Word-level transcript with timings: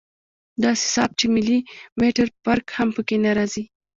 داسې 0.63 0.85
صاف 0.93 1.11
چې 1.19 1.25
ملي 1.35 1.59
مټر 1.99 2.27
فرق 2.43 2.65
هم 2.77 2.89
پکښې 2.95 3.17
نه 3.25 3.31
رځي. 3.37 3.63